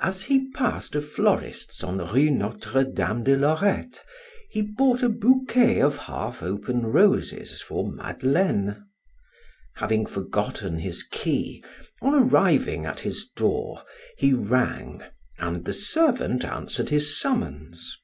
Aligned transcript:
As 0.00 0.22
he 0.22 0.50
passed 0.52 0.94
a 0.94 1.02
florist's 1.02 1.84
on 1.84 1.98
Rue 1.98 2.30
Notre 2.30 2.82
Dame 2.82 3.24
de 3.24 3.36
Lorette 3.36 4.02
he 4.48 4.62
bought 4.62 5.02
a 5.02 5.10
bouquet 5.10 5.82
of 5.82 5.98
half 6.08 6.42
open 6.42 6.86
roses 6.86 7.60
for 7.60 7.86
Madeleine. 7.92 8.86
Having 9.74 10.06
forgotten 10.06 10.78
his 10.78 11.02
key, 11.02 11.62
on 12.00 12.14
arriving 12.14 12.86
at 12.86 13.00
his 13.00 13.28
door, 13.36 13.84
he 14.16 14.32
rang 14.32 15.02
and 15.36 15.66
the 15.66 15.74
servant 15.74 16.42
answered 16.42 16.88
his 16.88 17.20
summons. 17.20 17.98